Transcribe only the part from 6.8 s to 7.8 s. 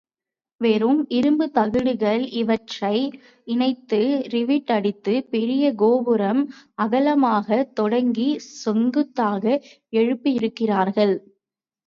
அகலமாகத்